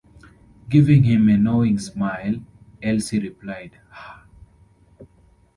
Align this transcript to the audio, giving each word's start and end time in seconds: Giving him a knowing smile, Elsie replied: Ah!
Giving 0.67 1.03
him 1.03 1.29
a 1.29 1.37
knowing 1.37 1.77
smile, 1.77 2.41
Elsie 2.81 3.19
replied: 3.19 3.77
Ah! 3.93 4.25